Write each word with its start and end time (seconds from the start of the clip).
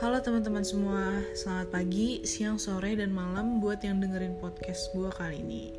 Halo 0.00 0.16
teman-teman 0.24 0.64
semua, 0.64 1.20
selamat 1.36 1.76
pagi, 1.76 2.24
siang, 2.24 2.56
sore, 2.56 2.96
dan 2.96 3.12
malam 3.12 3.60
buat 3.60 3.84
yang 3.84 4.00
dengerin 4.00 4.32
podcast 4.40 4.88
gue 4.96 5.12
kali 5.12 5.44
ini. 5.44 5.76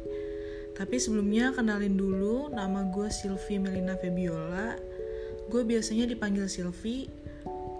Tapi 0.77 1.01
sebelumnya 1.01 1.49
kenalin 1.49 1.97
dulu, 1.97 2.53
nama 2.53 2.85
gue 2.85 3.09
Silvi 3.09 3.57
Melina 3.57 3.97
Febiola. 3.97 4.77
Gue 5.49 5.65
biasanya 5.65 6.05
dipanggil 6.05 6.45
Silvi. 6.45 7.09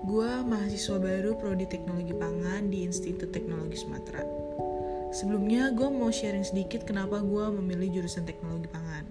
Gue 0.09 0.31
mahasiswa 0.41 0.97
baru 0.97 1.37
Prodi 1.37 1.69
Teknologi 1.69 2.17
Pangan 2.17 2.73
di 2.73 2.89
Institut 2.89 3.29
Teknologi 3.29 3.77
Sumatera. 3.77 4.25
Sebelumnya 5.13 5.69
gue 5.77 5.93
mau 5.93 6.09
sharing 6.09 6.41
sedikit 6.41 6.89
kenapa 6.89 7.21
gue 7.21 7.45
memilih 7.53 8.01
jurusan 8.01 8.25
teknologi 8.25 8.65
pangan. 8.65 9.05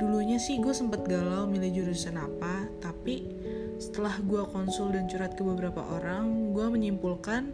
Dulunya 0.00 0.40
sih 0.40 0.64
gue 0.64 0.72
sempet 0.72 1.04
galau 1.04 1.44
milih 1.44 1.84
jurusan 1.84 2.16
apa, 2.16 2.72
tapi 2.80 3.36
setelah 3.78 4.14
gue 4.22 4.42
konsul 4.54 4.94
dan 4.94 5.10
curhat 5.10 5.34
ke 5.34 5.42
beberapa 5.42 5.82
orang 5.82 6.54
gue 6.54 6.66
menyimpulkan 6.66 7.50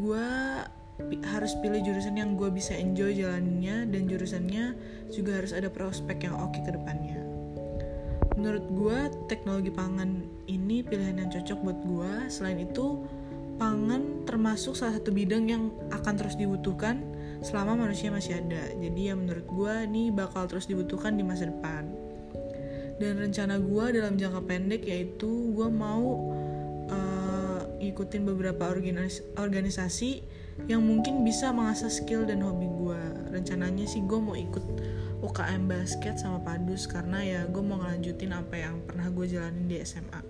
gue 0.00 0.26
harus 1.32 1.52
pilih 1.58 1.80
jurusan 1.82 2.16
yang 2.16 2.36
gue 2.36 2.48
bisa 2.52 2.76
enjoy 2.76 3.12
jalannya 3.16 3.88
dan 3.88 4.02
jurusannya 4.06 4.64
juga 5.10 5.40
harus 5.40 5.52
ada 5.56 5.68
prospek 5.72 6.28
yang 6.28 6.36
oke 6.36 6.60
ke 6.62 6.70
depannya. 6.70 7.18
Menurut 8.36 8.64
gue 8.72 8.98
teknologi 9.28 9.68
pangan 9.72 10.24
ini 10.48 10.80
pilihan 10.80 11.20
yang 11.20 11.28
cocok 11.32 11.58
buat 11.64 11.78
gue 11.84 12.12
selain 12.32 12.64
itu 12.64 13.04
pangan 13.60 14.24
termasuk 14.24 14.72
salah 14.72 14.96
satu 14.96 15.12
bidang 15.12 15.44
yang 15.48 15.68
akan 15.92 16.14
terus 16.16 16.36
dibutuhkan 16.40 17.04
selama 17.44 17.88
manusia 17.88 18.08
masih 18.08 18.40
ada. 18.40 18.72
Jadi 18.72 19.12
ya 19.12 19.14
menurut 19.16 19.44
gue 19.44 19.74
ini 19.88 20.08
bakal 20.08 20.48
terus 20.48 20.64
dibutuhkan 20.64 21.16
di 21.18 21.24
masa 21.26 21.48
depan 21.48 22.11
dan 23.00 23.20
rencana 23.20 23.56
gue 23.60 23.84
dalam 23.96 24.18
jangka 24.18 24.42
pendek 24.44 24.82
yaitu 24.84 25.52
gue 25.54 25.68
mau 25.68 26.32
uh, 26.90 27.60
ikutin 27.80 28.26
beberapa 28.26 28.68
organis 28.68 29.24
organisasi 29.38 30.22
yang 30.68 30.84
mungkin 30.84 31.24
bisa 31.24 31.48
mengasah 31.50 31.88
skill 31.88 32.28
dan 32.28 32.44
hobi 32.44 32.68
gue 32.68 33.00
rencananya 33.32 33.88
sih 33.88 34.04
gue 34.04 34.20
mau 34.20 34.36
ikut 34.36 34.64
UKM 35.22 35.70
basket 35.70 36.18
sama 36.18 36.42
padus 36.42 36.84
karena 36.90 37.22
ya 37.22 37.40
gue 37.48 37.62
mau 37.62 37.80
ngelanjutin 37.80 38.34
apa 38.34 38.54
yang 38.58 38.82
pernah 38.84 39.08
gue 39.08 39.26
jalanin 39.30 39.66
di 39.70 39.78
SMA 39.80 40.20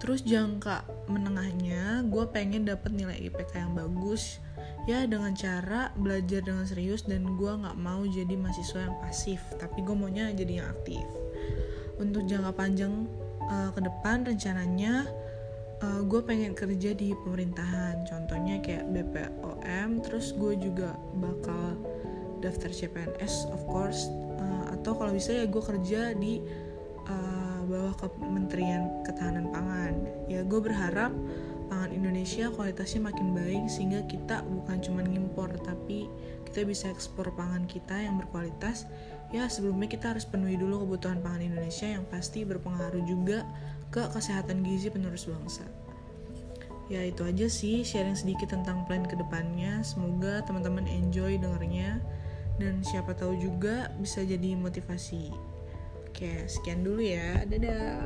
terus 0.00 0.24
jangka 0.24 0.88
menengahnya 1.12 2.06
gue 2.08 2.24
pengen 2.32 2.64
dapet 2.64 2.88
nilai 2.94 3.20
IPK 3.20 3.52
yang 3.68 3.74
bagus 3.76 4.40
ya 4.88 5.04
dengan 5.04 5.36
cara 5.36 5.92
belajar 5.98 6.40
dengan 6.40 6.64
serius 6.64 7.04
dan 7.04 7.36
gue 7.36 7.52
nggak 7.52 7.76
mau 7.76 8.00
jadi 8.06 8.32
mahasiswa 8.36 8.88
yang 8.88 8.96
pasif 9.02 9.40
tapi 9.60 9.84
gue 9.84 9.96
maunya 9.96 10.32
jadi 10.32 10.64
yang 10.64 10.68
aktif. 10.72 11.04
Untuk 12.00 12.24
jangka 12.24 12.56
panjang 12.56 13.04
uh, 13.44 13.70
ke 13.76 13.80
depan 13.84 14.24
rencananya 14.24 15.04
uh, 15.84 16.00
gue 16.04 16.20
pengen 16.24 16.56
kerja 16.56 16.96
di 16.96 17.12
pemerintahan. 17.12 18.08
Contohnya 18.08 18.60
kayak 18.64 18.88
BPOM 18.88 20.00
terus 20.04 20.32
gue 20.36 20.56
juga 20.56 20.96
bakal 21.18 21.76
daftar 22.40 22.72
CPNS 22.72 23.52
of 23.52 23.60
course. 23.68 24.08
Uh, 24.40 24.72
atau 24.72 24.96
kalau 24.96 25.12
bisa 25.12 25.36
ya 25.36 25.44
gue 25.44 25.60
kerja 25.60 26.16
di 26.16 26.40
uh, 27.04 27.60
bawah 27.68 27.94
Kementerian 28.00 29.04
Ketahanan 29.04 29.52
Pangan. 29.52 29.94
Ya 30.28 30.40
gue 30.40 30.60
berharap 30.60 31.12
pangan 31.70 31.94
Indonesia 31.94 32.50
kualitasnya 32.50 33.06
makin 33.06 33.30
baik 33.30 33.70
sehingga 33.70 34.02
kita 34.10 34.42
bukan 34.42 34.82
cuma 34.82 35.06
ngimpor 35.06 35.54
tapi 35.62 36.10
kita 36.50 36.66
bisa 36.66 36.90
ekspor 36.90 37.30
pangan 37.38 37.64
kita 37.70 37.94
yang 37.94 38.18
berkualitas. 38.18 38.90
Ya 39.30 39.46
sebelumnya 39.46 39.86
kita 39.86 40.10
harus 40.10 40.26
penuhi 40.26 40.58
dulu 40.58 40.82
kebutuhan 40.82 41.22
pangan 41.22 41.46
Indonesia 41.46 41.86
yang 41.86 42.02
pasti 42.10 42.42
berpengaruh 42.42 43.06
juga 43.06 43.46
ke 43.94 44.02
kesehatan 44.10 44.66
gizi 44.66 44.90
penerus 44.90 45.30
bangsa. 45.30 45.62
Ya 46.90 47.06
itu 47.06 47.22
aja 47.22 47.46
sih 47.46 47.86
sharing 47.86 48.18
sedikit 48.18 48.50
tentang 48.50 48.82
plan 48.90 49.06
ke 49.06 49.14
depannya 49.14 49.86
semoga 49.86 50.42
teman-teman 50.42 50.90
enjoy 50.90 51.38
dengarnya 51.38 52.02
dan 52.58 52.82
siapa 52.82 53.14
tahu 53.14 53.38
juga 53.38 53.94
bisa 54.02 54.26
jadi 54.26 54.58
motivasi. 54.58 55.30
Oke 56.10 56.50
sekian 56.50 56.82
dulu 56.82 56.98
ya. 56.98 57.46
Dadah 57.46 58.02